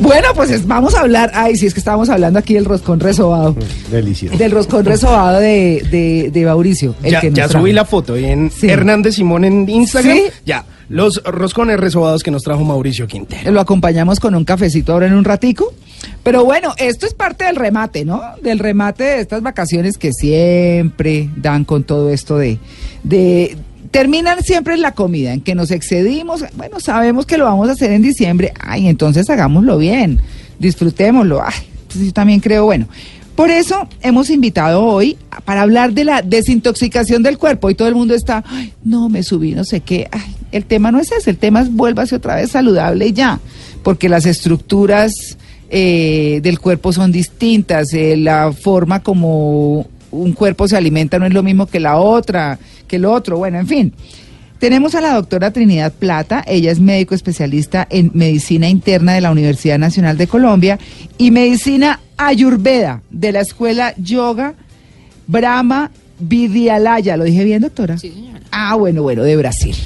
[0.00, 1.30] Bueno, pues es- vamos a hablar.
[1.34, 3.56] Ay, sí, es que estábamos hablando aquí del roscón resobado.
[3.90, 4.36] Delicioso.
[4.36, 6.94] Del roscón resobado de, de, de Mauricio.
[7.02, 7.62] el Ya, que nos ya trajo.
[7.64, 8.68] subí la foto en Sí.
[8.68, 10.16] Hernández Simón en Instagram.
[10.16, 10.22] ¿Sí?
[10.44, 13.50] Ya, los roscones resobados que nos trajo Mauricio Quintero.
[13.50, 15.72] Lo acompañamos con un cafecito ahora en un ratico.
[16.22, 18.20] Pero bueno, esto es parte del remate, ¿no?
[18.42, 22.58] Del remate de estas vacaciones que siempre dan con todo esto de...
[23.04, 23.56] de
[23.94, 26.44] terminan siempre en la comida, en que nos excedimos.
[26.56, 28.52] Bueno, sabemos que lo vamos a hacer en diciembre.
[28.58, 30.18] Ay, entonces hagámoslo bien.
[30.58, 31.40] Disfrutémoslo.
[31.40, 31.54] Ay,
[31.86, 32.88] pues yo también creo, bueno.
[33.36, 37.94] Por eso hemos invitado hoy para hablar de la desintoxicación del cuerpo y todo el
[37.94, 40.08] mundo está, "Ay, no me subí, no sé qué.
[40.10, 43.38] Ay, el tema no es ese, el tema es vuélvase otra vez saludable ya,
[43.84, 45.12] porque las estructuras
[45.70, 51.32] eh, del cuerpo son distintas, eh, la forma como un cuerpo se alimenta no es
[51.32, 53.92] lo mismo que la otra, que el otro, bueno, en fin.
[54.58, 59.30] Tenemos a la doctora Trinidad Plata, ella es médico especialista en medicina interna de la
[59.30, 60.78] Universidad Nacional de Colombia
[61.18, 64.54] y medicina ayurveda de la escuela Yoga
[65.26, 67.16] Brahma Vidyalaya.
[67.16, 67.98] ¿Lo dije bien, doctora?
[67.98, 68.40] Sí, señora.
[68.50, 69.76] Ah, bueno, bueno, de Brasil.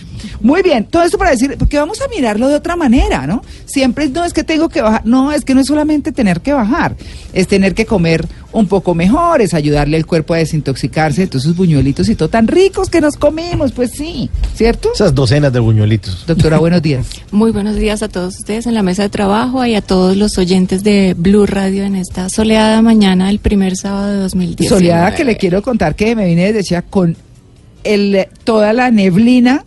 [0.41, 3.43] Muy bien, todo esto para decir, porque vamos a mirarlo de otra manera, ¿no?
[3.67, 6.53] Siempre no es que tengo que bajar, no, es que no es solamente tener que
[6.53, 6.97] bajar,
[7.33, 11.45] es tener que comer un poco mejor, es ayudarle al cuerpo a desintoxicarse de todos
[11.45, 14.91] esos buñuelitos y todo tan ricos que nos comimos, pues sí, ¿cierto?
[14.95, 16.25] Esas docenas de buñuelitos.
[16.27, 17.09] Doctora, buenos días.
[17.31, 20.39] Muy buenos días a todos ustedes en la mesa de trabajo y a todos los
[20.39, 24.69] oyentes de Blue Radio en esta soleada mañana, el primer sábado de 2010.
[24.69, 27.17] Soleada que le quiero contar que me vine desde Chía con
[27.85, 29.65] el, toda la neblina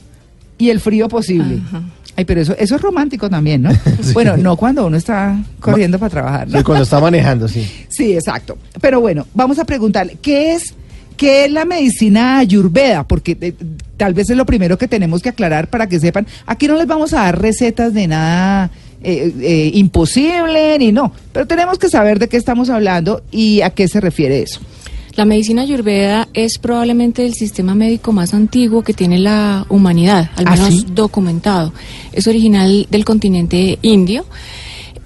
[0.61, 1.59] y el frío posible.
[1.67, 1.81] Ajá.
[2.15, 3.71] Ay, pero eso, eso es romántico también, ¿no?
[4.13, 6.57] Bueno, no cuando uno está corriendo para trabajar, ¿no?
[6.59, 7.67] Sí, cuando está manejando, sí.
[7.89, 8.59] Sí, exacto.
[8.79, 10.75] Pero bueno, vamos a preguntarle, ¿qué es,
[11.17, 13.07] qué es la medicina ayurveda?
[13.07, 13.53] Porque eh,
[13.97, 16.27] tal vez es lo primero que tenemos que aclarar para que sepan.
[16.45, 18.69] Aquí no les vamos a dar recetas de nada
[19.03, 23.71] eh, eh, imposible ni no, pero tenemos que saber de qué estamos hablando y a
[23.71, 24.59] qué se refiere eso.
[25.15, 30.47] La medicina ayurveda es probablemente el sistema médico más antiguo que tiene la humanidad, al
[30.47, 30.85] ¿Ah, menos sí?
[30.93, 31.73] documentado.
[32.13, 34.25] Es original del continente indio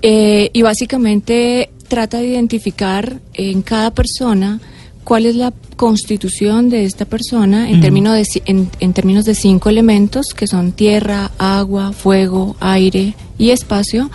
[0.02, 4.60] eh, y básicamente trata de identificar en cada persona
[5.04, 10.28] cuál es la constitución de esta persona en, términos de, en términos de cinco elementos
[10.36, 14.10] que son tierra, agua, fuego, aire y espacio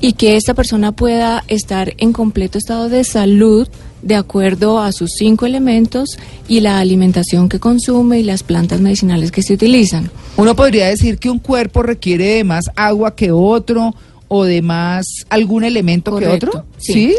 [0.00, 3.68] y que esta persona pueda estar en completo estado de salud
[4.04, 9.32] de acuerdo a sus cinco elementos y la alimentación que consume y las plantas medicinales
[9.32, 10.10] que se utilizan.
[10.36, 13.94] Uno podría decir que un cuerpo requiere de más agua que otro
[14.28, 16.64] o de más algún elemento que otro.
[16.78, 17.14] sí.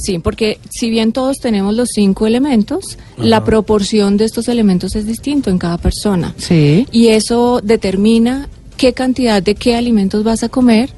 [0.00, 5.06] Sí, porque si bien todos tenemos los cinco elementos, la proporción de estos elementos es
[5.06, 6.36] distinto en cada persona.
[6.38, 6.86] Sí.
[6.92, 10.90] Y eso determina qué cantidad de qué alimentos vas a comer,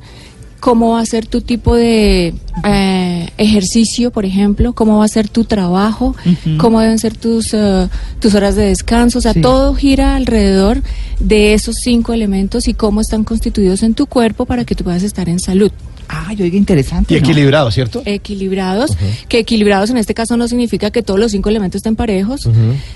[0.61, 2.35] cómo va a ser tu tipo de
[2.65, 6.15] eh, ejercicio, por ejemplo, cómo va a ser tu trabajo,
[6.59, 7.89] cómo deben ser tus, eh,
[8.21, 9.19] tus horas de descanso.
[9.19, 9.41] O sea, Sí.
[9.41, 10.83] todo gira alrededor
[11.19, 15.03] de esos cinco elementos y cómo están constituidos en tu cuerpo para que tú puedas
[15.03, 15.73] estar en salud.
[16.09, 17.15] Ay, oiga, interesante.
[17.15, 17.25] Y ¿no?
[17.25, 18.03] equilibrado, ¿cierto?
[18.05, 18.97] Equilibrados,
[19.29, 22.49] que equilibrados en este caso no significa que todos los cinco elementos estén parejos,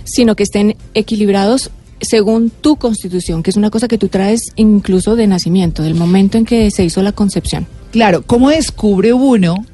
[0.04, 1.70] sino que estén equilibrados
[2.04, 6.38] según tu constitución, que es una cosa que tú traes incluso de nacimiento, del momento
[6.38, 7.66] en que se hizo la concepción.
[7.90, 9.64] Claro, ¿cómo descubre uno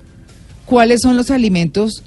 [0.66, 2.02] cuáles son los alimentos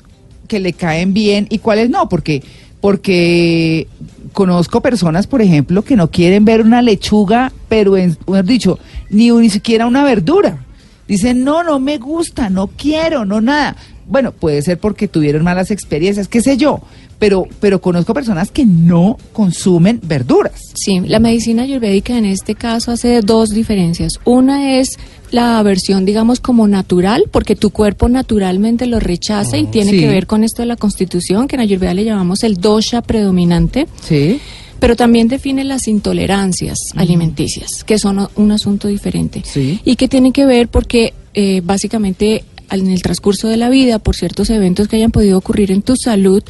[0.48, 2.10] que le caen bien y cuáles no?
[2.10, 2.44] Porque,
[2.82, 3.88] porque
[4.34, 8.80] conozco personas, por ejemplo, que no quieren ver una lechuga, pero en, dicho,
[9.10, 10.66] ni, ni siquiera una verdura.
[11.14, 13.76] Dicen, no, no me gusta, no quiero, no nada.
[14.08, 16.82] Bueno, puede ser porque tuvieron malas experiencias, qué sé yo,
[17.20, 20.60] pero, pero conozco personas que no consumen verduras.
[20.74, 24.20] Sí, la medicina ayurvédica en este caso hace dos diferencias.
[24.26, 24.98] Una es
[25.30, 30.00] la versión, digamos, como natural, porque tu cuerpo naturalmente lo rechaza y tiene Sí.
[30.00, 33.88] que ver con esto de la constitución, que en ayurveda le llamamos el dosha predominante.
[34.02, 34.40] Sí.
[34.84, 39.42] Pero también define las intolerancias alimenticias, que son un asunto diferente.
[39.46, 39.80] Sí.
[39.86, 44.18] Y que tienen que ver porque eh, básicamente en el transcurso de la vida, por
[44.18, 46.44] ciertos eventos que hayan podido ocurrir en tu salud,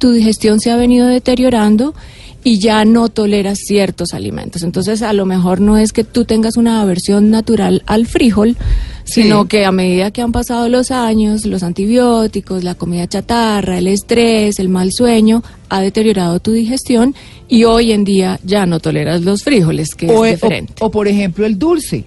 [0.00, 1.94] tu digestión se ha venido deteriorando
[2.42, 4.64] y ya no toleras ciertos alimentos.
[4.64, 8.56] Entonces, a lo mejor no es que tú tengas una aversión natural al frijol,
[9.04, 9.48] sino Sí.
[9.48, 14.58] que a medida que han pasado los años, los antibióticos, la comida chatarra, el estrés,
[14.58, 17.14] el mal sueño, ha deteriorado tu digestión
[17.48, 20.74] y hoy en día ya no toleras los frijoles, que o, es diferente.
[20.80, 22.04] o, por ejemplo el dulce.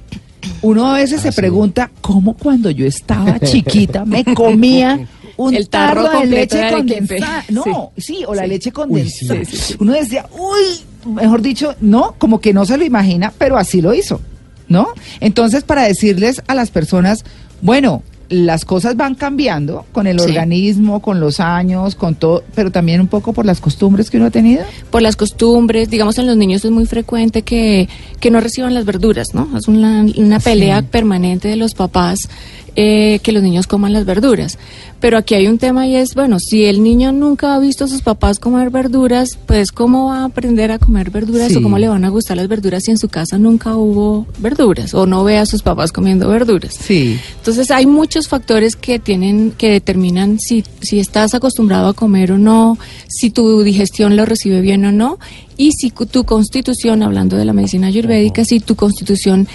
[0.62, 1.36] Uno a veces Ah, se sí.
[1.36, 5.08] pregunta cómo cuando yo estaba chiquita me comía
[5.38, 7.46] un El tarro tarro de leche de condensada.
[7.50, 8.24] No, sí.
[8.28, 9.40] o la leche condensada.
[9.46, 9.76] sí, sí, sí.
[9.80, 13.94] Uno decía, uy, mejor dicho, no, como que no se lo imagina, pero así lo
[13.94, 14.20] hizo,
[14.68, 14.88] ¿no?
[15.22, 17.24] Entonces, para decirles a las personas,
[17.62, 20.30] bueno, las cosas van cambiando con el Sí.
[20.30, 24.28] organismo, con los años, con todo, pero también un poco por las costumbres que uno
[24.28, 24.64] ha tenido.
[24.92, 27.90] por las costumbres, digamos en los niños es muy frecuente que,
[28.20, 29.58] que no reciban las verduras, ¿no?
[29.58, 32.30] Es una, una pelea permanente de los papás
[32.76, 34.58] eh, que los niños coman las verduras.
[35.00, 37.88] Pero aquí hay un tema y es, bueno, si el niño nunca ha visto a
[37.88, 41.56] sus papás comer verduras, pues ¿cómo va a aprender a comer verduras Sí.
[41.58, 44.94] o cómo le van a gustar las verduras si en su casa nunca hubo verduras
[44.94, 46.76] o no ve a sus papás comiendo verduras?
[46.76, 47.18] Sí.
[47.38, 52.38] Entonces hay muchos factores que tienen que determinan si, si estás acostumbrado a comer o
[52.38, 52.78] no,
[53.08, 55.18] si tu digestión lo recibe bien o no,
[55.60, 59.46] y si tu constitución, hablando de la medicina ayurvédica, si tu constitución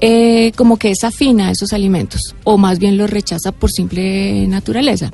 [0.00, 4.48] eh, como que es afina a esos alimentos, o más bien los rechaza por simple
[4.48, 5.12] naturaleza.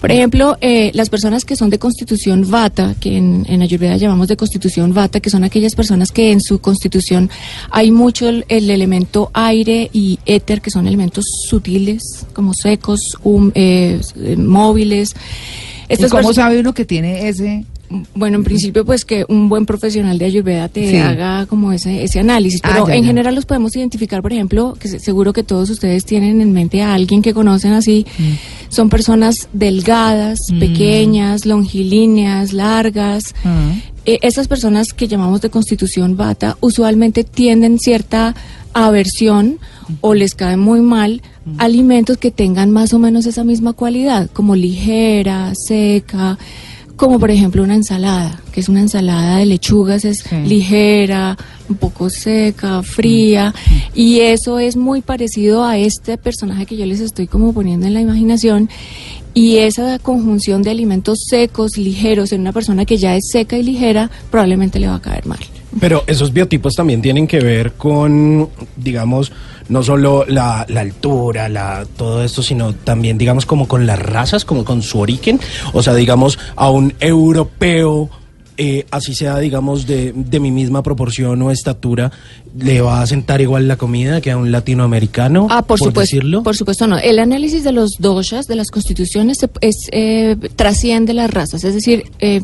[0.00, 4.28] Por ejemplo, eh, las personas que son de constitución vata, que en, en Ayurveda llamamos
[4.28, 7.28] de constitución vata, que son aquellas personas que en su constitución
[7.70, 13.52] hay mucho el, el elemento aire y éter, que son elementos sutiles, como secos, hum-
[13.54, 15.14] eh, eh, móviles.
[15.90, 17.66] ¿Y Estas cómo sabe uno que tiene ese?
[18.14, 20.96] Bueno, en principio, pues que un buen profesional de Ayurveda te Sí.
[20.96, 22.60] haga como ese, ese análisis.
[22.64, 23.06] Ah, Pero ya, en ya.
[23.08, 26.82] general los podemos identificar, por ejemplo, que se- seguro que todos ustedes tienen en mente
[26.82, 28.06] a alguien que conocen así.
[28.68, 30.58] Son personas delgadas, Mm.
[30.58, 33.34] pequeñas, longilíneas, largas.
[33.44, 33.72] Ah.
[34.06, 38.34] Eh, esas personas que llamamos de constitución bata usualmente tienden cierta
[38.74, 39.58] aversión
[40.00, 41.22] o les cae muy mal
[41.58, 46.38] alimentos que tengan más o menos esa misma cualidad, como ligera, seca,
[46.96, 50.36] como por ejemplo una ensalada, que es una ensalada de lechugas, es Sí.
[50.46, 51.36] ligera,
[51.68, 53.54] un poco seca, fría,
[53.94, 57.94] y eso es muy parecido a este personaje que yo les estoy como poniendo en
[57.94, 58.68] la imaginación.
[59.36, 63.64] Y esa conjunción de alimentos secos, ligeros, en una persona que ya es seca y
[63.64, 65.40] ligera, probablemente le va a caer mal.
[65.80, 69.32] Pero esos biotipos también tienen que ver con, digamos,
[69.68, 74.44] no solo la, la altura, la, todo esto, sino también, digamos, como con las razas,
[74.44, 75.40] como con su origen.
[75.72, 78.10] O sea, digamos, a un europeo,
[78.56, 82.12] eh, así sea, digamos, de, de mi misma proporción o estatura,
[82.56, 85.48] ¿le va a sentar igual la comida que a un latinoamericano?
[85.50, 86.00] Ah, por, supuesto.
[86.00, 86.42] decirlo?
[86.42, 86.98] Por supuesto, no.
[86.98, 91.64] El análisis de los doshas, de las constituciones, es, eh, trasciende las razas.
[91.64, 92.42] Es decir, eh,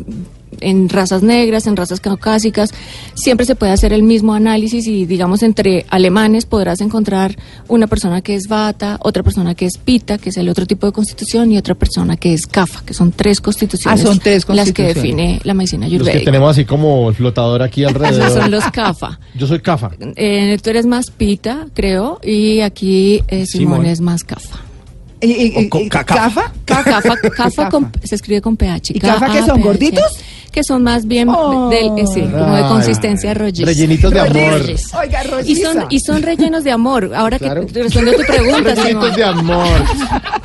[0.61, 2.73] en razas negras, en razas caucásicas,
[3.15, 7.37] siempre se puede hacer el mismo análisis y, digamos, entre alemanes podrás encontrar
[7.69, 10.87] una persona que es bata, otra persona que es pita, que es el otro tipo
[10.87, 14.01] de constitución, y otra persona que es kafa, que son tres constituciones.
[14.01, 16.25] Ah, son tres Las que define la medicina Los que ayurvédica.
[16.25, 18.31] tenemos así como el flotador aquí alrededor.
[18.31, 19.19] son los kafa.
[19.35, 19.91] Yo soy Cafa.
[20.17, 23.87] Eh, tú eres más pita, creo, y aquí eh, Simón, Simón.
[23.87, 24.59] es más cafa.
[25.23, 25.69] ¿Y, y-.
[25.91, 26.51] ¿Cafa?
[26.65, 28.93] Cafa, cafa con- se escribe con pH.
[28.97, 30.05] ¿Y cafa que son gorditos?
[30.53, 31.69] Que son más bien Oh.
[31.69, 33.67] del, eh, sí, como de consistencia rolliza.
[33.67, 34.61] Rellenitos de amor.
[34.61, 34.99] Rolliza.
[34.99, 37.13] Oiga, Y son, y son rellenos de amor.
[37.15, 37.67] Ahora Claro.
[37.67, 38.77] que respondo a tu pregunta, Simón.
[38.85, 39.67] Rellenitos de amor.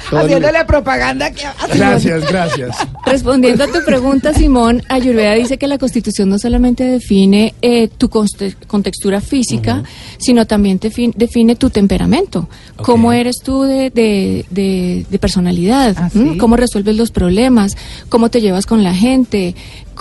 [0.09, 1.43] Todo el- Haciéndole propaganda que
[1.73, 2.77] Gracias, gracias.
[3.05, 8.09] Respondiendo a tu pregunta, Simón, Ayurveda dice que la constitución no solamente define eh, tu
[8.09, 9.81] contextura física,
[10.19, 12.47] sino también te fin- define tu temperamento.
[12.77, 16.09] Cómo eres tú de, de- de- de personalidad, Ah,
[16.39, 17.75] cómo resuelves los problemas,
[18.09, 19.55] cómo te llevas con la gente.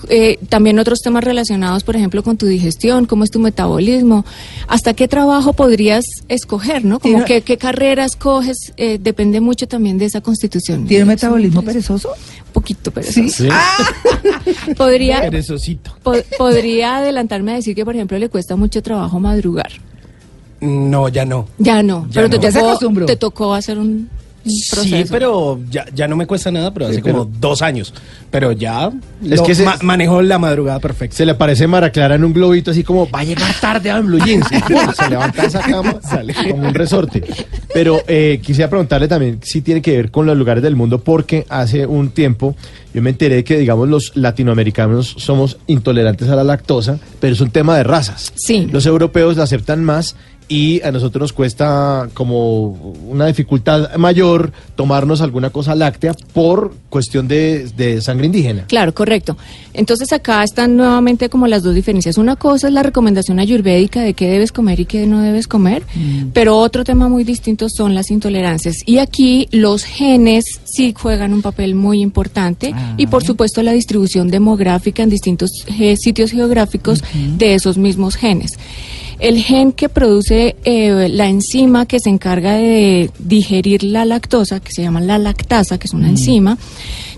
[0.09, 4.25] Eh, también otros temas relacionados, por ejemplo, con tu digestión, cómo es tu metabolismo,
[4.69, 6.99] hasta qué trabajo podrías escoger, ¿no?
[7.01, 10.87] Como Tiene- qué, carrera escoges, eh, depende mucho también de esa constitución.
[10.87, 12.11] ¿Tiene me metabolismo perezoso?
[12.11, 13.29] un poquito pero Sí.
[13.31, 13.49] Sí.
[14.77, 15.97] podría Perezosito.
[16.03, 19.71] po- podría adelantarme a decir que por ejemplo le cuesta mucho trabajo madrugar
[20.61, 21.49] No, ya no.
[21.59, 22.31] ya no Ya pero no.
[22.31, 24.09] te Ya se tocó te tocó hacer un
[24.45, 27.63] proceso Sí, pero ya, ya no me cuesta nada, pero hace Sí, pero- como dos
[27.63, 27.93] años.
[28.31, 28.91] Pero ya
[29.23, 31.17] Es lo- que se- ma- manejo la madrugada perfecta.
[31.17, 34.01] Se le aparece Mara Clara en un globito así como, va a llegar tarde a
[34.01, 34.47] Blue Jeans.
[34.97, 37.23] Se levanta de esa cama, sale como un resorte.
[37.73, 41.47] Pero eh, quisiera preguntarle también si tiene que ver con los lugares del mundo, porque
[41.49, 42.55] hace un tiempo
[42.93, 47.51] yo me enteré que, digamos, los latinoamericanos somos intolerantes a la lactosa, pero es un
[47.51, 48.33] tema de razas.
[48.37, 48.69] Sí.
[48.71, 50.15] Los europeos la aceptan más
[50.49, 52.69] y a nosotros nos cuesta como
[53.09, 58.67] una dificultad mayor tomarnos alguna cosa láctea por cuestión de, de sangre indígena.
[58.67, 59.37] Claro, correcto.
[59.73, 62.19] Entonces acá están nuevamente como las dos diferencias.
[62.19, 65.83] Una cosa es la recomendación ayurvédica de qué debes comer y qué no debes comer,
[66.33, 68.77] pero otro tema muy distinto son las intolerancias.
[68.87, 74.31] Y aquí los genes sí juegan un papel muy importante y por supuesto la distribución
[74.31, 77.03] demográfica en distintos eh, sitios geográficos
[77.37, 78.53] de esos mismos genes.
[79.25, 84.71] El gen que produce eh, la enzima que se encarga de digerir la lactosa, que
[84.71, 86.59] se llama la lactasa, que es una enzima,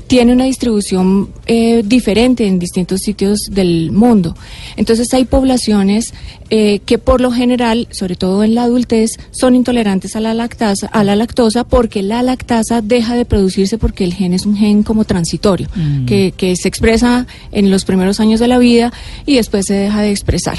[0.06, 4.36] tiene una distribución eh, diferente en distintos sitios del mundo.
[4.76, 6.14] Entonces hay poblaciones
[6.48, 10.86] eh, que por lo general, sobre todo en la adultez, son intolerantes a la lactasa,
[10.86, 14.84] a la lactosa porque la lactasa deja de producirse porque el gen es un gen
[14.84, 15.68] como transitorio,
[16.06, 18.92] que, que se expresa en los primeros años de la vida
[19.26, 20.58] y después se deja de expresar.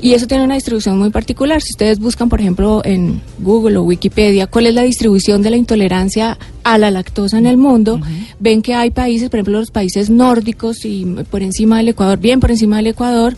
[0.00, 1.62] Y eso tiene una distribución muy particular.
[1.62, 5.56] Si ustedes buscan, por ejemplo, en Google o Wikipedia, cuál es la distribución de la
[5.56, 8.00] intolerancia a la lactosa en el mundo,
[8.38, 12.40] ven que hay países, por ejemplo, los países nórdicos y por encima del Ecuador, bien
[12.40, 13.36] por encima del Ecuador,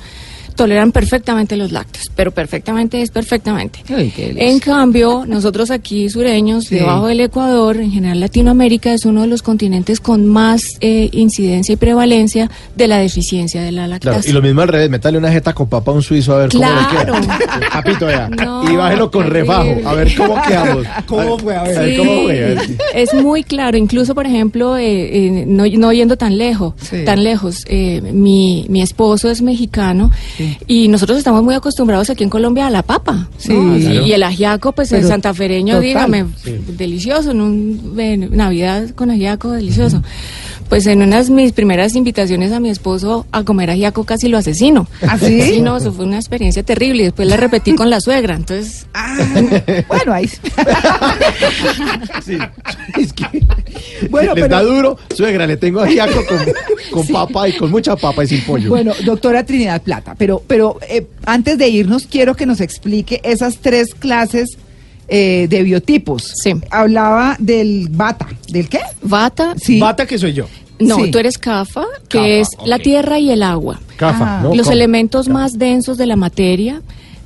[0.57, 3.81] toleran perfectamente los lácteos, pero perfectamente es perfectamente.
[3.89, 6.77] En cambio, nosotros aquí sureños, Sí.
[6.77, 11.75] debajo del Ecuador, en general Latinoamérica es uno de los continentes con más eh, incidencia
[11.75, 14.19] y prevalencia de la deficiencia de la lactasa.
[14.21, 16.39] Claro, y lo mismo al revés, métale una jeta con papa a un suizo a
[16.39, 17.15] ver cómo Claro.
[17.15, 17.71] le queda.
[17.73, 18.07] Papito.
[18.45, 20.87] No, y bájelo con refajo, a ver cómo quedamos.
[21.07, 21.55] ¿Cómo fue?
[21.57, 21.77] A ver.
[21.77, 22.45] A ver Sí, cómo fue.
[22.45, 23.77] a ver si- es muy claro.
[23.77, 27.05] Incluso, por ejemplo, eh, eh, no, no yendo tan lejos, Sí.
[27.05, 27.65] tan lejos.
[27.69, 30.46] eh, mi, mi esposo es mexicano Sí.
[30.67, 33.29] Y nosotros estamos muy acostumbrados aquí en Colombia a la papa.
[33.39, 33.53] Sí.
[33.53, 33.77] ¿no?
[33.77, 34.07] Y- Claro.
[34.07, 35.87] Y el ajiaco, pues el santafereño, total.
[35.87, 36.27] dígame,
[36.77, 40.03] delicioso, en un en Navidad con ajiaco, delicioso.
[40.69, 44.89] Pues en unas mis primeras invitaciones a mi esposo a comer ajiaco casi lo asesino.
[45.07, 45.41] ¿Ah, sí?
[45.43, 47.03] Sí, no, eso fue una experiencia terrible.
[47.03, 48.35] Y después la repetí con la suegra.
[48.35, 49.17] Entonces, Ah,
[49.89, 50.29] bueno, ahí.
[52.25, 52.39] Sí.
[52.99, 53.25] Es que
[54.11, 54.99] Bueno, les pero- da duro.
[55.15, 56.39] Suegra, le tengo ajiaco con,
[56.91, 58.69] con papa y con mucha papa y sin pollo.
[58.71, 63.59] Bueno, doctora Trinidad Plata, pero, pero eh, antes de irnos quiero que nos explique esas
[63.59, 64.57] tres clases
[65.09, 66.33] eh, de biotipos.
[66.43, 66.53] Sí.
[66.71, 68.81] Hablaba del bata, ¿del qué?
[69.03, 69.79] Vata, Sí.
[69.81, 70.47] Bata que soy yo.
[70.79, 71.11] No, Sí.
[71.11, 73.81] tú eres CAFA, que es la tierra y el agua.
[73.97, 74.43] Cafa, Ah.
[74.43, 74.51] ¿no?
[74.55, 74.73] Los ¿Cómo?
[74.73, 76.83] elementos más densos de la materia.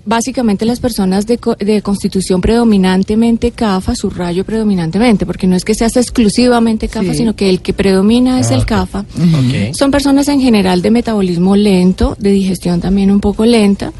[0.06, 5.64] Básicamente las personas de, co- de constitución predominantemente CAFA, su rayo predominantemente, porque no es
[5.64, 7.18] que seas exclusivamente CAFA, Sí.
[7.18, 8.64] sino que el que predomina es Ah, el.
[8.64, 9.00] CAFA.
[9.00, 9.74] Ok.
[9.74, 13.92] Son personas en general de metabolismo lento, de digestión también un poco lenta.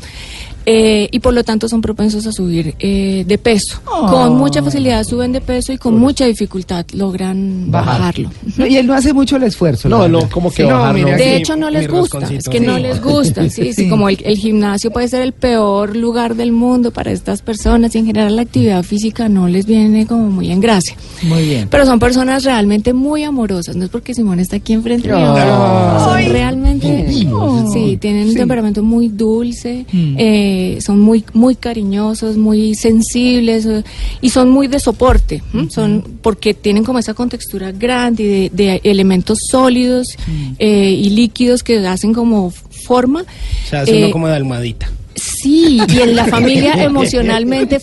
[0.72, 3.80] Eh, y por lo tanto son propensos a subir eh, de peso.
[3.86, 4.06] Oh.
[4.06, 7.98] Con mucha facilidad suben de peso y con mucha dificultad logran Bajar.
[7.98, 8.30] bajarlo.
[8.56, 9.88] No, y él no hace mucho el esfuerzo.
[9.88, 10.68] No, no, como que Sí.
[10.68, 11.16] bajar, mira no.
[11.16, 12.18] De Sí, hecho, no les gusta.
[12.32, 13.48] Es que no les gusta.
[13.48, 13.88] Sí, sí, Sí.
[13.88, 17.98] como el, el gimnasio puede ser el peor lugar del mundo para estas personas y
[17.98, 20.94] en general la actividad física no les viene como muy en gracia.
[21.22, 21.68] Muy bien.
[21.70, 23.74] Pero son personas realmente muy amorosas.
[23.76, 25.34] No es porque Simón está aquí enfrente mío.
[25.36, 26.24] Ay.
[26.26, 27.06] Son realmente.
[27.72, 29.84] Sí, tienen un temperamento muy dulce.
[29.92, 30.14] Mm.
[30.18, 33.82] eh, son muy, muy cariñosos, muy sensibles eh,
[34.20, 35.42] y son muy de soporte.
[35.70, 40.52] Son porque tienen como esa contextura grande de, de elementos sólidos Mm.
[40.58, 42.50] eh, y líquidos que hacen como
[42.86, 43.22] forma.
[43.22, 44.90] O sea, hace Eh, uno como de almohadita.
[45.14, 47.80] Sí, y en la familia emocionalmente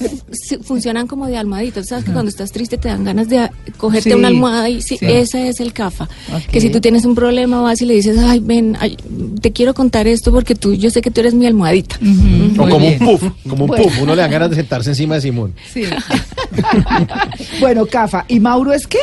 [0.64, 1.88] funcionan como de almohaditas.
[1.88, 4.98] Sabes que cuando estás triste te dan ganas de cogerte Sí, una almohada y sí,
[4.98, 5.06] sí.
[5.06, 6.08] ese es el CAFA.
[6.52, 8.98] Que si tú tienes un problema vas y le dices, ay, ven, ay,
[9.42, 11.98] te quiero contar esto porque tú, yo sé que tú eres mi almohadita.
[12.02, 12.98] O Muy como bien.
[13.04, 13.84] un puff, como un Bueno.
[13.84, 14.02] puff.
[14.02, 15.54] Uno le dan ganas de sentarse encima de Simón.
[15.74, 15.84] Sí.
[17.60, 18.26] bueno, Cafa.
[18.28, 19.00] ¿Y Mauro es qué?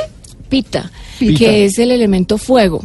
[0.49, 1.39] Pita, Pita.
[1.39, 2.85] que es el elemento fuego.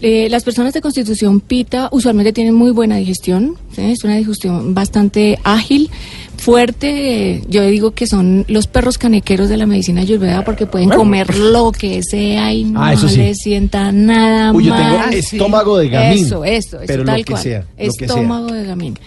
[0.00, 3.82] Eh, las personas de constitución pita usualmente tienen muy buena digestión, ¿sí?
[3.82, 5.88] es una digestión bastante ágil,
[6.36, 7.30] fuerte.
[7.36, 11.34] eh, yo digo que son los perros canequeros de la medicina ayurveda porque pueden comer
[11.38, 13.18] lo que sea y no Ah, eso sí.
[13.18, 16.24] les sienta nada Uy, yo tengo estómago de gamín.
[16.26, 17.42] Eso, eso, eso, Pero tal lo que cual.
[17.42, 17.58] sea.
[17.60, 18.06] Lo que sea.
[18.06, 18.98] Estómago de gamín.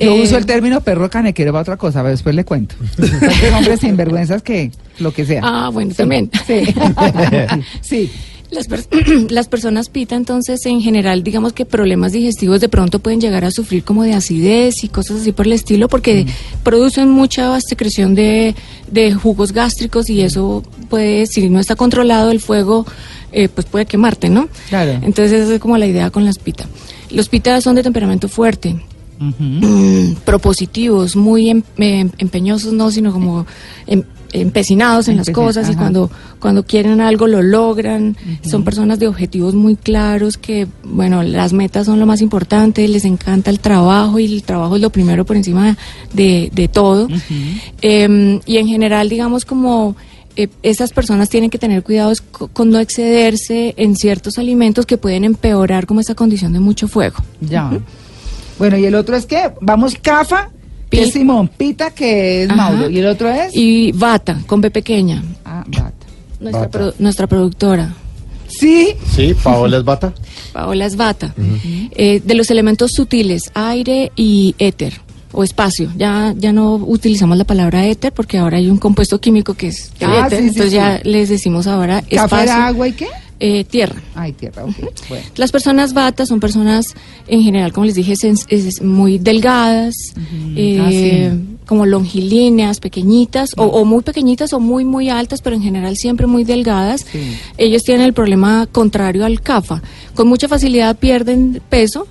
[0.00, 2.74] Yo Eh, uso el término perro canequero para otra cosa, pero después le cuento.
[2.98, 5.42] Hay hombres sinvergüenzas que lo que sea.
[5.44, 6.30] Ah, bueno, también.
[6.46, 6.62] Sí.
[7.82, 8.10] sí.
[8.50, 8.88] Las, pers-
[9.30, 13.50] las personas pita, entonces, en general, digamos que problemas digestivos de pronto pueden llegar a
[13.50, 16.26] sufrir como de acidez y cosas así por el estilo, porque
[16.62, 18.54] producen mucha secreción de,
[18.90, 22.86] de jugos gástricos y eso puede, si no está controlado el fuego,
[23.32, 24.48] eh, pues puede quemarte, ¿no?
[24.70, 24.92] Claro.
[25.02, 26.66] Entonces, esa es como la idea con las pita.
[27.10, 28.76] Los pita son de temperamento fuerte,
[29.18, 33.46] mm, propositivos, muy em- em- empeñosos, no, sino como
[33.86, 38.16] em- empecinados en las cosas y cuando, cuando quieren algo lo logran.
[38.42, 43.04] Son personas de objetivos muy claros que, bueno, las metas son lo más importante, les
[43.04, 45.76] encanta el trabajo y el trabajo es lo primero por encima
[46.12, 47.08] de, de todo.
[47.80, 49.96] Em, y en general, digamos, como
[50.36, 54.96] eh, estas personas tienen que tener cuidados co- con no excederse en ciertos alimentos que
[54.96, 57.16] pueden empeorar como esa condición de mucho fuego.
[57.40, 57.70] Ya.
[58.58, 60.50] Bueno, y el otro es que vamos Cafa,
[60.90, 62.56] que Pi- es Simón, Pita, que es Ajá.
[62.70, 65.92] Mauro, y el otro es Y Bata, con B pequeña, ah, Bata.
[66.40, 66.78] nuestra, Bata.
[66.78, 67.94] produ- nuestra productora.
[68.48, 70.12] Sí, Sí, Paola es bata.
[70.52, 71.34] Paola es Bata.
[71.92, 74.94] Eh, de los elementos sutiles, aire y éter
[75.32, 75.92] o espacio.
[75.98, 79.92] Ya, ya no utilizamos la palabra éter porque ahora hay un compuesto químico que es
[80.00, 80.38] Ah, éter.
[80.38, 80.76] sí, sí, entonces sí.
[80.76, 82.38] ya les decimos ahora espacio.
[82.44, 83.06] era agua y qué?
[83.40, 84.00] Eh, tierra.
[84.14, 84.64] Ay, tierra.
[85.08, 85.24] Bueno.
[85.36, 86.94] Las personas bata son personas,
[87.26, 89.94] en general, como les dije, es- muy delgadas,
[90.56, 91.57] eh, Ah, sí.
[91.68, 96.26] Como longilíneas, pequeñitas, o, o muy pequeñitas o muy, muy altas, pero en general siempre
[96.26, 97.04] muy delgadas.
[97.12, 97.36] Sí.
[97.58, 99.82] Ellos tienen el problema contrario al CAFA.
[100.14, 102.08] Con mucha facilidad pierden peso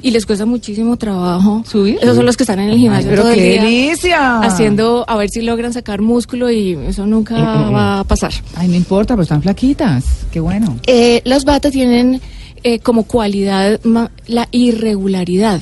[0.00, 1.62] y les cuesta muchísimo trabajo.
[1.68, 1.98] ¿Subir?
[2.00, 4.38] Esos son los que están en el Ay, gimnasio pero todo el qué día delicia.
[4.40, 8.32] haciendo a ver si logran sacar músculo y eso nunca va a pasar.
[8.54, 10.04] Ay, no importa, pero están flaquitas.
[10.30, 10.78] Qué bueno.
[10.86, 12.20] Eh, los bata tienen
[12.62, 15.60] eh, como cualidad ma- la irregularidad,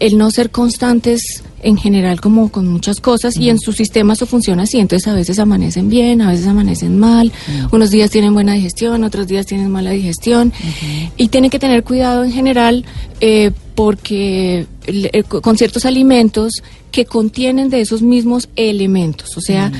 [0.00, 4.24] el no ser constantes en general como con muchas cosas y en su sistema eso
[4.26, 7.32] funciona así, entonces a veces amanecen bien, a veces amanecen mal,
[7.72, 10.52] unos días tienen buena digestión, otros días tienen mala digestión
[11.16, 12.84] y tienen que tener cuidado en general
[13.20, 19.70] eh, porque eh, co- con ciertos alimentos que contienen de esos mismos elementos, o sea,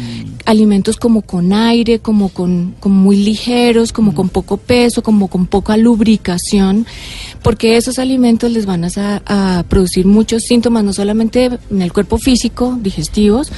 [0.46, 5.46] alimentos como con aire, como con como muy ligeros, como con poco peso, como con
[5.46, 6.86] poca lubricación,
[7.42, 12.78] porque esos alimentos les van a, producir muchos síntomas, no solamente en el cuerpo físico,
[12.80, 13.50] digestivos,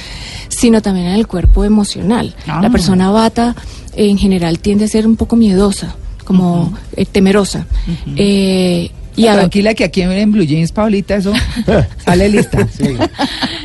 [0.49, 2.35] sino también en el cuerpo emocional.
[2.47, 2.59] Ah.
[2.61, 3.55] La persona bata
[3.95, 7.67] en general tiende a ser un poco miedosa, como eh, temerosa.
[8.15, 11.33] Eh, y a- Tranquila que aquí en Blue Jeans, Paulita, eso
[12.05, 12.67] sale lista.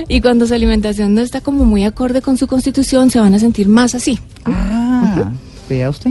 [0.09, 3.39] y cuando su alimentación no está como muy acorde con su constitución, se van a
[3.39, 4.19] sentir más así.
[4.45, 5.33] Ah,
[5.69, 6.11] vea usted.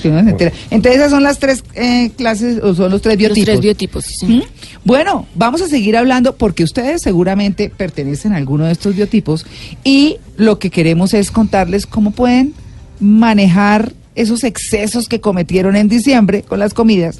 [0.00, 0.50] Se entera.
[0.70, 3.38] Entonces esas son las tres eh, clases o son los tres biotipos.
[3.40, 4.26] Los tres biotipos, sí.
[4.26, 4.42] ¿Mm?
[4.84, 9.44] Bueno, vamos a seguir hablando porque ustedes seguramente pertenecen a alguno de estos biotipos
[9.84, 12.54] y lo que queremos es contarles cómo pueden
[12.98, 17.18] manejar esos excesos que cometieron en diciembre con las comidas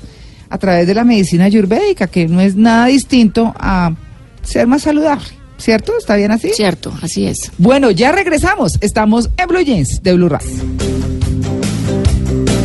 [0.50, 3.94] a través de la medicina ayurvédica, que no es nada distinto a
[4.42, 5.26] ser más saludable,
[5.58, 5.92] ¿cierto?
[5.98, 6.50] ¿Está bien así?
[6.54, 7.52] Cierto, así es.
[7.58, 8.78] Bueno, ya regresamos.
[8.80, 10.48] Estamos en Blue Jeans de Blue Radio.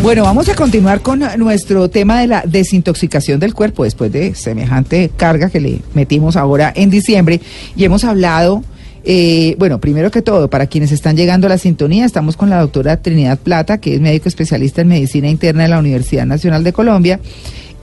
[0.01, 5.09] Bueno, vamos a continuar con nuestro tema de la desintoxicación del cuerpo después de semejante
[5.15, 7.39] carga que le metimos ahora en diciembre
[7.77, 8.65] y hemos hablado,
[9.05, 12.59] eh, bueno, primero que todo, para quienes están llegando a la sintonía, estamos con la
[12.59, 16.73] doctora Trinidad Plata, que es médico especialista en medicina interna de la Universidad Nacional de
[16.73, 17.21] Colombia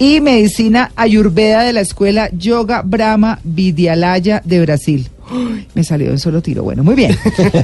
[0.01, 5.09] y medicina ayurveda de la escuela Yoga Brahma Vidyalaya de Brasil.
[5.31, 5.69] ¡Ay!
[5.75, 6.63] Me salió de un solo tiro.
[6.65, 7.15] Bueno, muy bien.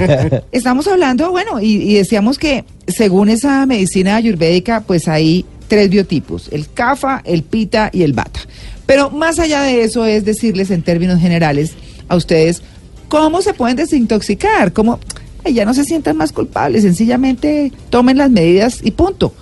[0.51, 6.47] Estamos hablando, bueno, y, y decíamos que según esa medicina ayurvédica, pues hay tres biotipos,
[6.51, 8.41] el kapha, el pita y el bata.
[8.85, 11.73] Pero más allá de eso es decirles en términos generales
[12.07, 12.61] a ustedes
[13.07, 14.99] cómo se pueden desintoxicar, cómo
[15.43, 19.33] ay, ya no se sientan más culpables, sencillamente tomen las medidas y punto.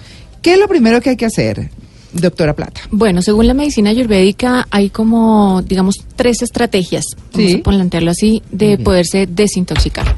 [0.42, 1.72] ¿Qué es lo primero que hay que hacer,
[2.16, 2.82] doctora Plata?
[2.92, 7.58] Bueno, según la medicina ayurvédica hay como, digamos, tres estrategias, vamos Sí.
[7.60, 10.16] a plantearlo así, de poderse desintoxicar.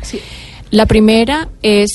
[0.72, 1.92] La primera es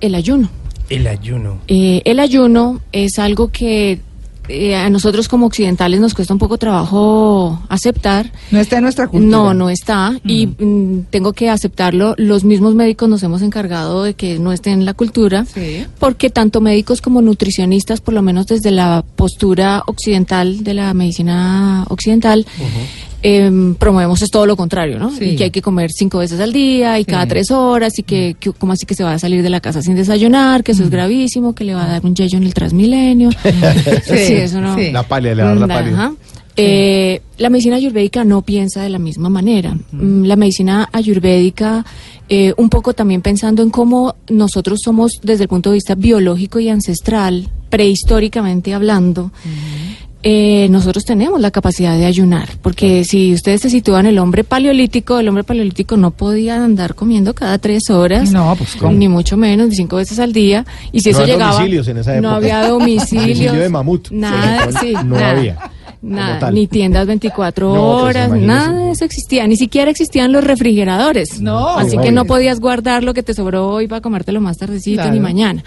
[0.00, 0.50] el ayuno.
[0.88, 1.60] El ayuno.
[1.68, 4.00] Eh, el ayuno es algo que
[4.48, 8.32] eh, a nosotros como occidentales nos cuesta un poco trabajo aceptar.
[8.50, 9.30] No está en nuestra cultura.
[9.30, 10.18] No, no está.
[10.24, 12.14] Y mm, tengo que aceptarlo.
[12.18, 15.44] Los mismos médicos nos hemos encargado de que no esté en la cultura.
[15.44, 15.86] Sí.
[15.98, 21.84] Porque tanto médicos como nutricionistas, por lo menos desde la postura occidental de la medicina
[21.88, 22.46] occidental,
[23.22, 25.10] em, promovemos es todo lo contrario, ¿no?
[25.10, 25.24] Sí.
[25.30, 27.10] Y que hay que comer cinco veces al día y Sí.
[27.10, 29.60] cada tres horas y que, que como así que se va a salir de la
[29.60, 32.44] casa sin desayunar, que eso es gravísimo, que le va a dar un yello en
[32.44, 33.30] el transmilenio.
[34.04, 34.76] Sí, eso no.
[34.76, 34.90] sí.
[34.90, 35.84] La palia, le va a dar la Ajá.
[35.84, 36.12] palia.
[36.54, 39.74] Eh, la medicina ayurvédica no piensa de la misma manera.
[39.92, 41.82] Mm, La medicina ayurvédica,
[42.28, 46.60] eh, un poco también pensando en cómo nosotros somos desde el punto de vista biológico
[46.60, 49.30] y ancestral, prehistóricamente hablando,
[50.24, 55.18] eh, nosotros tenemos la capacidad de ayunar, porque si ustedes se sitúan el hombre paleolítico,
[55.18, 58.92] el hombre paleolítico no podía andar comiendo cada tres horas, No, pues, ¿cómo?
[58.92, 61.96] ni mucho menos, ni cinco veces al día, y si No eso llegaba, domicilios en
[61.98, 64.10] esa no había domicilios, Domicilio de mamut.
[64.10, 65.58] nada, Sí, no nada, había,
[66.02, 70.44] nada, ni tiendas 24 No, pues, horas, nada de eso existía, ni siquiera existían los
[70.44, 74.56] refrigeradores, No, así que no podías guardar lo que te sobró hoy para comértelo más
[74.58, 75.12] tardecito Claro.
[75.14, 75.64] ni mañana.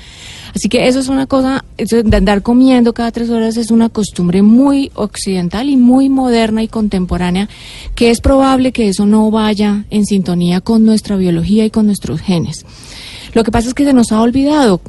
[0.56, 3.90] Así que eso es una cosa, eso de andar comiendo cada tres horas es una
[3.90, 7.50] costumbre muy occidental y muy moderna y contemporánea,
[7.94, 12.22] que es probable que eso no vaya en sintonía con nuestra biología y con nuestros
[12.22, 12.66] genes.
[13.34, 14.80] Lo que pasa es que se nos ha olvidado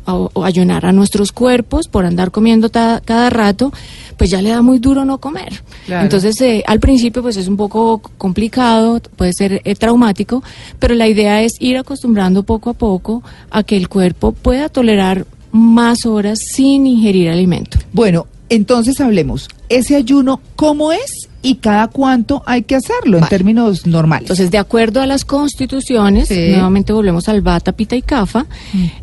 [0.44, 3.72] ayunar a nuestros cuerpos por andar comiendo cada rato,
[4.16, 5.64] pues ya le da muy duro no comer.
[5.86, 6.04] Claro.
[6.04, 10.44] Entonces, eh, al principio, pues es un poco complicado, puede ser eh, traumático,
[10.78, 15.26] pero la idea es ir acostumbrando poco a poco a que el cuerpo pueda tolerar
[15.56, 17.78] más horas sin ingerir alimento.
[17.92, 19.48] Bueno, entonces hablemos.
[19.68, 24.22] Ese ayuno, ¿cómo es y cada cuánto hay que hacerlo en términos normales?
[24.24, 26.48] Entonces, de acuerdo a las constituciones, Sí.
[26.50, 28.46] nuevamente volvemos al Bata, Pita y Cafa,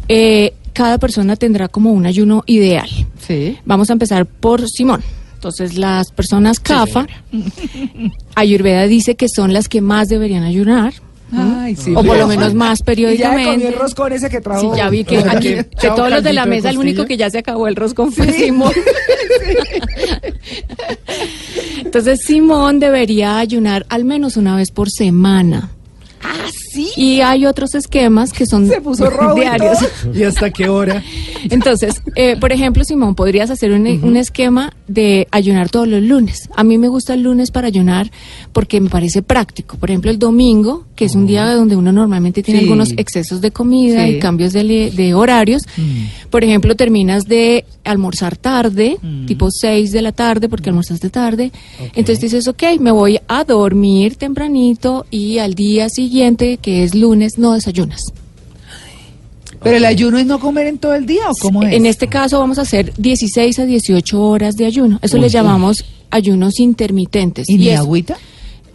[0.08, 2.90] eh, cada persona tendrá como un ayuno ideal.
[3.28, 3.58] Sí.
[3.66, 5.04] Vamos a empezar por Simón.
[5.36, 7.06] Entonces, las personas CAFA,
[8.36, 10.94] Ayurveda dice que son las que más deberían ayunar.
[11.36, 11.94] Ay, sí.
[11.96, 13.52] O por lo menos más Y ya periódicamente.
[13.52, 14.72] comió el roscón ese que trajo.
[14.74, 17.06] Sí, ya vi que Chao, aquí, de chao, todos los de la mesa, el único
[17.06, 18.72] que ya se acabó el roscón fue Simón.
[21.84, 25.70] Entonces, Simón debería ayunar al menos una vez por semana.
[26.22, 26.90] Ah, sí.
[26.98, 29.78] Y hay otros esquemas que son Se puso rojo y diarios.
[30.14, 31.04] ¿Y hasta qué hora?
[31.50, 36.50] Entonces, eh, por ejemplo, Simón, podrías hacer un, un esquema de ayunar todos los lunes.
[36.56, 38.12] A mí me gusta el lunes para ayunar
[38.52, 39.78] porque me parece práctico.
[39.78, 42.66] Por ejemplo, el domingo, que es un día donde uno normalmente tiene Sí.
[42.66, 44.14] algunos excesos de comida Sí.
[44.14, 45.64] y cambios de horarios.
[46.30, 51.52] Por ejemplo, terminas de almorzar tarde, tipo 6 de la tarde, porque almorzaste tarde.
[51.96, 57.38] Entonces dices, ok, me voy a dormir tempranito y al día siguiente, que es lunes,
[57.38, 58.02] no desayunas.
[59.62, 61.74] Pero el ayuno es no comer en todo el día o cómo es?
[61.74, 65.00] En este caso vamos a hacer 16 a 18 horas de ayuno.
[65.02, 67.48] Eso le llamamos ayunos intermitentes.
[67.50, 68.18] ¿Y ni es- agüita?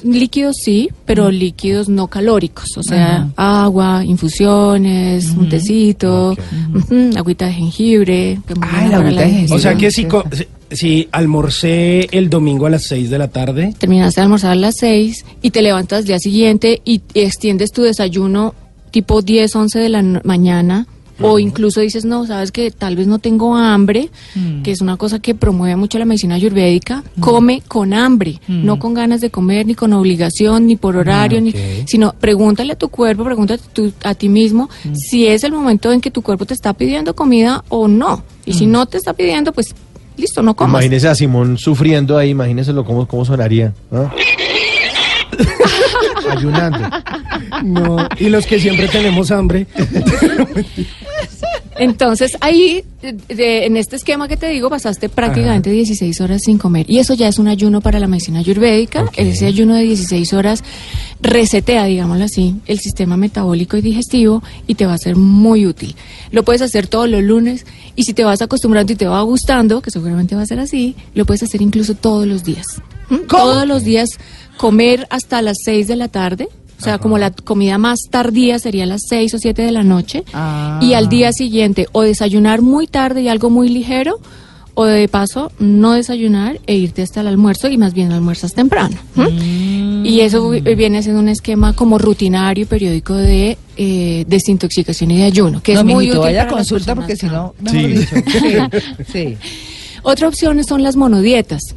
[0.05, 6.37] Líquidos sí, pero líquidos no calóricos, o sea, agua, infusiones, un tecito,
[7.17, 8.39] agüita de jengibre.
[8.47, 9.57] que Ah, la para agüita de jengibre.
[9.57, 10.07] O sea que Sí.
[10.31, 14.55] si, si almorcé el domingo a las 6 de la tarde, Terminaste de almorzar a
[14.57, 18.55] las 6 y te levantas al día siguiente y extiendes tu desayuno
[18.91, 20.87] tipo 10, 11 de la mañana.
[21.21, 24.09] O incluso dices, no, sabes que tal vez no tengo hambre,
[24.63, 27.03] que es una cosa que promueve mucho la medicina ayurvédica.
[27.19, 31.51] Come con hambre, no con ganas de comer, ni con obligación, ni por horario, ni,
[31.89, 36.01] sino pregúntale a tu cuerpo, pregúntate tú- a ti mismo si es el momento en
[36.01, 38.23] que tu cuerpo te está pidiendo comida o no.
[38.47, 39.75] Y si no te está pidiendo, pues
[40.19, 40.83] listo, no comas.
[40.83, 43.73] Imagínese a Simón sufriendo ahí, imagínenselo cómo, cómo sonaría.
[43.91, 44.11] ¿no?
[46.31, 46.81] Ayunando.
[47.65, 48.09] no.
[48.19, 49.67] Y los que siempre tenemos hambre,
[51.79, 52.83] Entonces ahí,
[53.29, 56.87] de- en este esquema que te digo, pasaste prácticamente 16 horas sin comer.
[56.91, 59.07] Y eso ya es un ayuno para la medicina ayurvédica.
[59.17, 60.63] Ese ayuno de 16 horas
[61.21, 65.95] resetea, digámoslo así, el sistema metabólico y digestivo y te va a ser muy útil.
[66.31, 69.81] Lo puedes hacer todos los lunes y si te vas acostumbrando y te va gustando,
[69.83, 72.67] que seguramente va a ser así, lo puedes hacer incluso todos los días.
[73.11, 73.27] ¿Mm?
[73.29, 74.09] Todos los días
[74.57, 76.49] comer hasta las 6 de la tarde.
[76.79, 79.83] O sea, como la comida más tardía sería a las 6 o 7 de la
[79.83, 80.23] noche.
[80.33, 80.79] Ah.
[80.81, 84.21] Y al día siguiente o desayunar muy tarde y algo muy ligero,
[84.75, 88.97] o de paso no desayunar e irte hasta el almuerzo y más bien almuerzas temprano.
[90.05, 95.17] Y eso vi- viene siendo un esquema como rutinario y periódico de eh, desintoxicación y
[95.19, 97.55] de ayuno, que no, es muy útil vaya para consulta porque si no.
[97.69, 97.95] Sí,
[99.13, 99.37] sí.
[100.05, 101.75] Otra opción son las monodietas.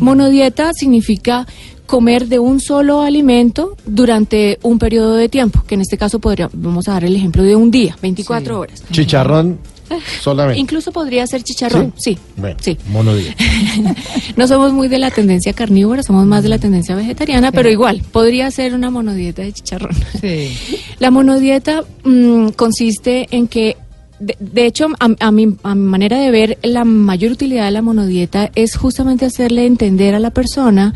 [0.00, 1.46] Monodieta significa
[1.90, 6.48] comer de un solo alimento durante un periodo de tiempo, que en este caso podría,
[6.52, 8.58] vamos a dar el ejemplo de un día, 24 Sí.
[8.60, 8.84] horas.
[8.92, 9.58] Chicharrón
[10.22, 10.60] solamente.
[10.60, 12.16] Incluso podría ser chicharrón, sí.
[12.36, 12.78] Bueno, sí.
[12.92, 13.34] monodía.
[14.36, 18.02] No somos muy de la tendencia carnívora, somos más de la tendencia vegetariana, pero igual,
[18.12, 19.96] podría ser una monodieta de chicharrón.
[20.20, 20.56] Sí.
[21.00, 23.76] La monodieta mm, consiste en que,
[24.20, 27.70] de, de hecho, a, a mi, a mi manera de ver, la mayor utilidad de
[27.72, 30.94] la monodieta es justamente hacerle entender a la persona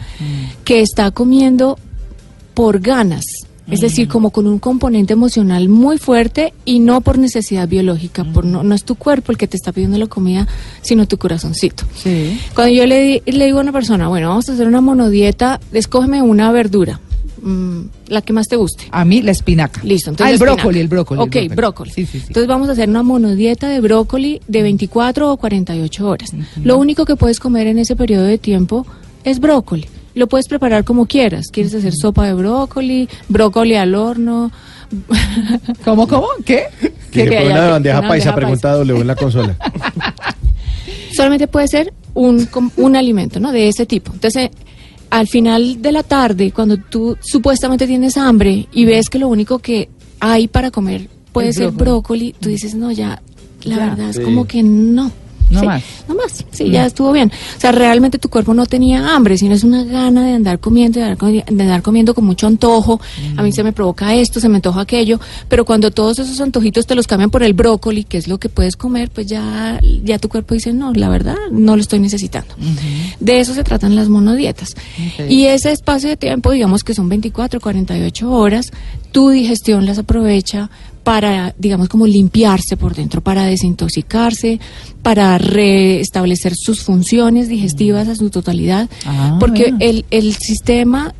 [0.64, 1.78] que está comiendo
[2.54, 3.24] por ganas.
[3.66, 8.22] Es decir, como con un componente emocional muy fuerte y no por necesidad biológica.
[8.22, 10.46] Por no, no es tu cuerpo el que te está pidiendo la comida,
[10.82, 11.84] sino tu corazoncito.
[11.96, 12.38] Sí.
[12.54, 16.20] Cuando yo le, le digo a una persona, bueno, vamos a hacer una monodieta, escógeme
[16.20, 17.00] una verdura,
[17.44, 18.84] mm, la que más te guste.
[18.90, 19.80] A mí la espinaca.
[19.84, 20.54] Listo, Ah, entonces el espinaca.
[20.62, 21.20] brócoli, el brócoli.
[21.22, 21.90] el Ok, brócoli.
[21.92, 22.24] Sí, sí, sí.
[22.28, 26.30] Entonces vamos a hacer una monodieta de brócoli de 24 o 48 horas.
[26.62, 28.86] Lo único que puedes comer en ese periodo de tiempo
[29.24, 29.86] es brócoli.
[30.14, 31.46] Lo puedes preparar como quieras.
[31.50, 34.50] ¿Quieres hacer sopa de brócoli, brócoli al horno?
[35.84, 36.28] ¿Cómo, cómo?
[36.44, 36.66] ¿Qué?
[37.10, 39.56] Tiene que una que bandeja una paisa, pregunta W en la consola.
[41.12, 43.52] solamente puede ser un, un alimento, ¿no?
[43.52, 44.12] De ese tipo.
[44.12, 44.50] Entonces,
[45.18, 49.60] al final de la tarde, cuando tú supuestamente tienes hambre y ves que lo único
[49.60, 51.84] que hay para comer puede El ser brócoli.
[52.32, 53.22] brócoli, tú dices, no, ya,
[53.62, 53.86] la Ya.
[53.90, 55.12] verdad es como que no.
[55.50, 55.82] No Sí, más.
[56.08, 57.30] No más, sí, ya estuvo bien.
[57.56, 60.98] O sea, realmente tu cuerpo no tenía hambre, sino es una gana de andar comiendo,
[61.00, 63.00] de andar, comi- de andar comiendo con mucho antojo.
[63.36, 66.86] A mí se me provoca esto, se me antoja aquello, pero cuando todos esos antojitos
[66.86, 70.18] te los cambian por el brócoli, que es lo que puedes comer, pues ya, ya
[70.18, 72.54] tu cuerpo dice, no, la verdad, no lo estoy necesitando.
[73.20, 74.74] De eso se tratan las monodietas.
[75.28, 78.70] Y ese espacio de tiempo, digamos que son 24, 48 horas,
[79.14, 80.70] tu digestión las aprovecha
[81.04, 84.58] para, digamos, como limpiarse por dentro, para desintoxicarse,
[85.04, 89.76] para restablecer sus funciones digestivas a su totalidad, Ah, porque bueno.
[89.80, 91.14] el, el sistema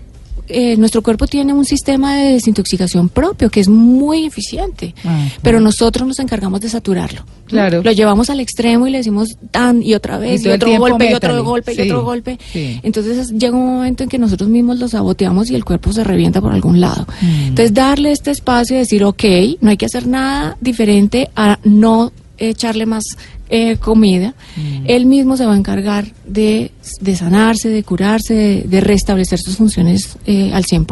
[0.49, 5.61] eh, nuestro cuerpo tiene un sistema de desintoxicación propio que es muy eficiente, Ah, pero
[5.61, 7.25] nosotros nos encargamos de saturarlo.
[7.47, 7.83] Claro.
[7.83, 11.15] Lo llevamos al extremo y le decimos tan y otra vez, Y otro golpe, y
[11.15, 12.39] otro golpe, Sí, y otro golpe.
[12.53, 12.81] sí.
[12.83, 16.41] Entonces llega un momento en que nosotros mismos lo saboteamos y el cuerpo se revienta
[16.41, 17.07] por algún lado.
[17.21, 17.49] Mm.
[17.49, 19.25] Entonces darle este espacio y decir, ok,
[19.61, 22.13] no hay que hacer nada diferente a no
[22.49, 23.05] echarle más
[23.51, 24.35] eh, comida.
[24.57, 24.85] Mm.
[24.87, 29.57] Él mismo se va a encargar de, de sanarse, de curarse, de, de restablecer sus
[29.57, 30.87] funciones eh, al 100%.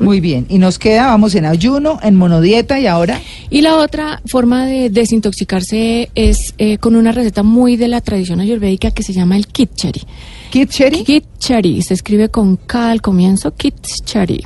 [0.00, 0.46] Muy bien.
[0.48, 3.20] Y nos queda, vamos en ayuno, en monodieta y ahora.
[3.50, 8.40] Y la otra forma de desintoxicarse es eh, con una receta muy de la tradición
[8.40, 10.02] ayurvédica que se llama el kitchari.
[10.50, 11.04] Kitcheri.
[11.04, 14.42] Kitchari se escribe con K al comienzo, kitchari.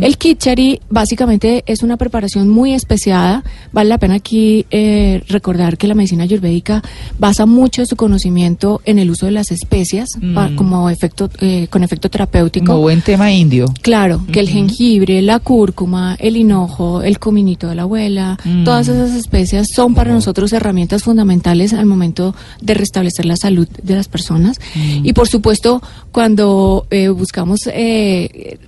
[0.00, 3.42] El kitchari básicamente es una preparación muy especiada.
[3.72, 6.82] Vale la pena aquí eh, recordar que la medicina ayurvédica
[7.18, 10.56] basa mucho su conocimiento en el uso de las especias pa- Mm.
[10.56, 12.66] como efecto, eh, con efecto terapéutico.
[12.66, 13.66] Como buen tema indio.
[13.82, 18.64] Claro, que el jengibre, la cúrcuma, el hinojo, el cominito de la abuela, Mm.
[18.64, 23.94] todas esas especias son para nosotros herramientas fundamentales al momento de restablecer la salud de
[23.94, 24.58] las personas.
[24.74, 25.06] Mm.
[25.06, 25.82] Y por supuesto,
[26.12, 28.58] cuando eh, buscamos eh,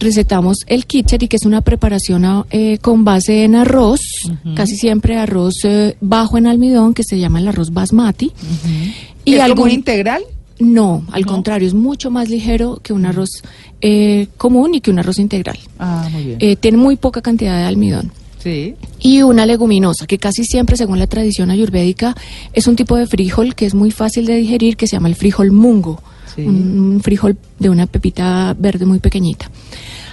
[0.00, 4.00] recetamos el kitchari, que es una preparación a- eh, con base en arroz,
[4.54, 8.32] casi siempre arroz eh, bajo en almidón, que se llama el arroz basmati.
[9.24, 10.22] ¿Y ¿Es como algún- un integral?
[10.60, 13.30] no, al contrario, es mucho más ligero que un arroz
[13.80, 15.58] eh, común y que un arroz integral.
[15.78, 16.38] Ah, muy bien.
[16.40, 18.10] Eh, tiene muy poca cantidad de almidón.
[18.42, 18.74] sí.
[19.00, 22.16] Y una leguminosa, que casi siempre, según la tradición ayurvédica,
[22.52, 25.14] es un tipo de frijol que es muy fácil de digerir, que se llama el
[25.14, 26.02] frijol mungo.
[26.42, 26.46] Sí.
[26.46, 29.50] Un, frijol de una pepita verde muy pequeñita.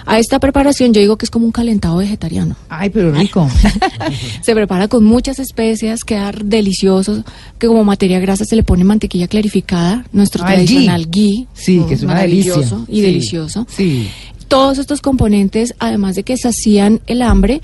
[0.08, 2.54] A esta preparación yo digo que es como un calentado vegetariano.
[2.68, 3.48] Ay, pero rico.
[4.42, 7.24] Se prepara con muchas especias, queda delicioso,
[7.58, 11.46] que como materia grasa se le pone mantequilla clarificada, nuestro Ah, tradicional ghee.
[11.54, 12.54] Sí, que es una delicia.
[12.88, 13.02] Y Sí.
[13.02, 13.66] delicioso.
[13.68, 14.08] Sí.
[14.48, 17.60] Todos estos componentes, además de que sacían el hambre,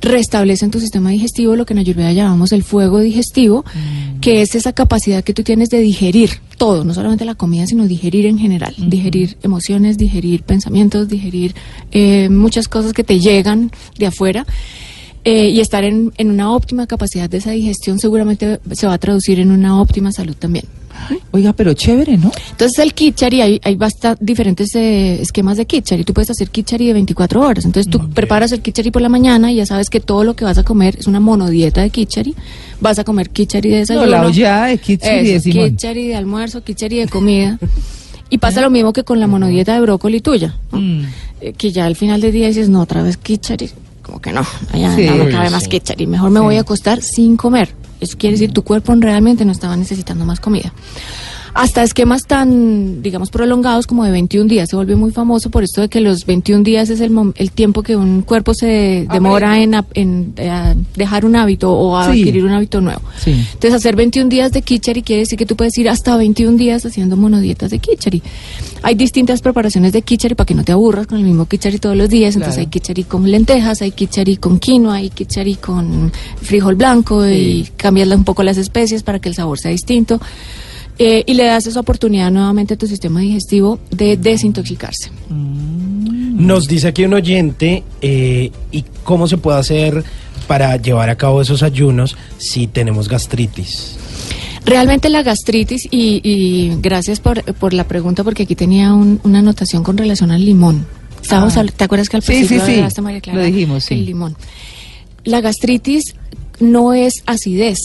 [0.00, 4.20] restablecen tu sistema digestivo, lo que en Ayurveda llamamos el fuego digestivo, Mm.
[4.20, 7.86] que es esa capacidad que tú tienes de digerir todo, no solamente la comida, sino
[7.86, 11.54] digerir en general, digerir emociones, digerir pensamientos, digerir
[11.92, 14.46] eh, muchas cosas que te llegan de afuera.
[15.26, 18.98] eh, y estar en, en una óptima capacidad de esa digestión seguramente se va a
[18.98, 20.66] traducir en una óptima salud también.
[21.32, 22.30] Oiga, pero chévere, ¿no?
[22.50, 26.04] Entonces el kitchari, hay, hay basta diferentes eh, esquemas de kitchari.
[26.04, 27.64] Tú puedes hacer kitchari de 24 horas.
[27.64, 30.44] Entonces tú preparas el kitchari por la mañana y ya sabes que todo lo que
[30.44, 32.34] vas a comer es una monodieta de kitchari.
[32.80, 34.06] Vas a comer kitchari de desayuno.
[34.06, 35.70] No, la ollada de kitchari de Simón.
[35.70, 37.58] kitchari de almuerzo, kitchari de comida.
[38.30, 40.56] Y pasa lo mismo que con la monodieta de brócoli tuya.
[40.72, 40.80] ¿no?
[40.80, 41.02] Mm.
[41.40, 43.70] Eh, que ya al final del día dices, no, otra vez kitchari.
[44.02, 45.06] Como que no, Sí.
[45.06, 46.06] no me cabe más kitchari.
[46.06, 47.68] Mejor me voy a acostar sin comer.
[48.00, 50.72] Eso quiere decir tu cuerpo realmente no estaba necesitando más comida.
[51.54, 54.68] Hasta esquemas tan, digamos, prolongados como de 21 días.
[54.70, 57.52] Se volvió muy famoso por esto de que los 21 días es el, mom- el
[57.52, 62.08] tiempo que un cuerpo se demora en, en, eh, dejar un hábito o Sí.
[62.22, 63.02] adquirir un hábito nuevo.
[63.22, 63.30] Sí.
[63.52, 66.84] Entonces, hacer 21 días de kitchari quiere decir que tú puedes ir hasta 21 días
[66.86, 68.20] haciendo monodietas de kitchari.
[68.82, 71.96] Hay distintas preparaciones de kitchari para que no te aburras con el mismo kitchari todos
[71.96, 72.34] los días.
[72.34, 72.66] Entonces, Claro.
[72.66, 76.10] hay kitchari con lentejas, hay kitchari con quinoa, hay kitchari con
[76.42, 80.20] frijol blanco y cambiarle un poco las especies para que el sabor sea distinto.
[80.98, 85.10] Eh, y le das esa oportunidad nuevamente a tu sistema digestivo de desintoxicarse.
[85.28, 90.04] Nos dice aquí un oyente, eh, ¿y cómo se puede hacer
[90.46, 93.96] para llevar a cabo esos ayunos si tenemos gastritis?
[94.64, 99.40] Realmente la gastritis, y, y gracias por, por la pregunta, porque aquí tenía un- una
[99.40, 100.86] anotación con relación al limón.
[101.20, 101.62] Estábamos Ah.
[101.62, 102.76] habl- ¿Te acuerdas que al Sí, principio sí, sí.
[102.78, 103.38] hablaste, María Clara?
[103.40, 103.94] Lo dijimos, sí.
[103.94, 104.36] El limón.
[105.24, 106.14] La gastritis
[106.60, 107.78] no es acidez.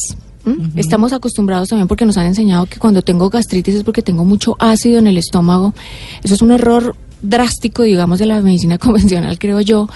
[0.76, 4.56] Estamos acostumbrados también porque nos han enseñado que cuando tengo gastritis es porque tengo mucho
[4.60, 5.74] ácido en el estómago.
[6.24, 9.88] Eso es un error drástico, digamos, de la medicina convencional, creo yo,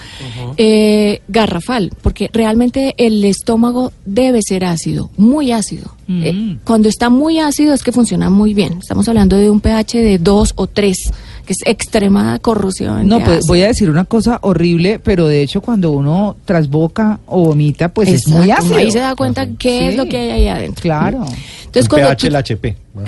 [0.56, 5.94] eh, garrafal, porque realmente el estómago debe ser ácido, muy ácido.
[6.06, 8.78] Eh, cuando está muy ácido es que funciona muy bien.
[8.78, 11.10] Estamos hablando de un pH de 2 o 3,
[11.44, 13.06] que es extrema corrosión.
[13.08, 17.44] No, pues voy a decir una cosa horrible, pero de hecho cuando uno trasboca o
[17.44, 18.76] vomita, pues es muy ácido.
[18.76, 19.84] Ahí se da cuenta qué Sí.
[19.86, 20.82] es lo que hay ahí adentro.
[20.82, 21.24] Claro.
[21.66, 22.76] Entonces, Un pH tú- el HP.
[22.94, 23.04] Un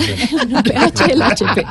[0.63, 1.65] pH del HP.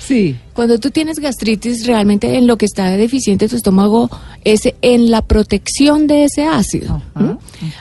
[0.00, 0.36] Sí.
[0.54, 4.10] Cuando tú tienes gastritis, realmente en lo que está deficiente tu estómago
[4.44, 7.02] es en la protección de ese ácido.
[7.14, 7.29] Ajá, ¿m?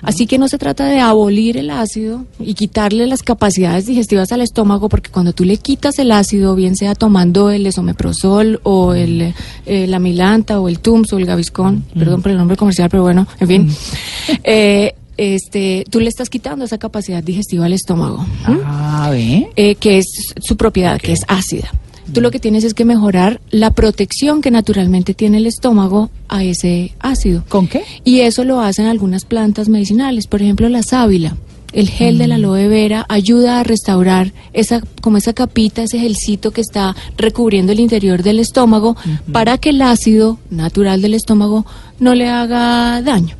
[0.01, 4.41] Así que no se trata de abolir el ácido y quitarle las capacidades digestivas al
[4.41, 9.33] estómago, porque cuando tú le quitas el ácido, bien sea tomando el esomeprazol o el,
[9.65, 13.03] eh, la milanta o el Tums o el Gaviscon, perdón por el nombre comercial, pero
[13.03, 13.69] bueno, en fin,
[14.43, 18.25] eh, este, tú le estás quitando esa capacidad digestiva al estómago.
[18.45, 21.69] Ah, eh, que es su propiedad, que es ácida.
[22.13, 26.43] Tú lo que tienes es que mejorar la protección que naturalmente tiene el estómago a
[26.43, 27.43] ese ácido.
[27.49, 27.83] ¿Con qué?
[28.03, 31.37] Y eso lo hacen algunas plantas medicinales, por ejemplo la sábila.
[31.71, 32.39] El gel de la Mm.
[32.39, 37.79] aloe vera ayuda a restaurar esa, como esa capita, ese gelcito que está recubriendo el
[37.79, 38.97] interior del estómago
[39.31, 41.67] para que el ácido natural del estómago
[41.99, 43.35] no le haga daño.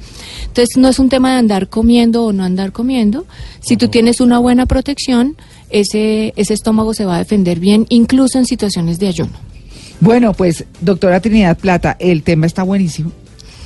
[0.45, 3.25] Entonces no es un tema de andar comiendo o no andar comiendo.
[3.61, 5.35] Si tú tienes una buena protección,
[5.69, 9.31] ese, ese estómago se va a defender bien, incluso en situaciones de ayuno.
[10.01, 13.11] Bueno, pues, doctora Trinidad Plata, el tema está buenísimo.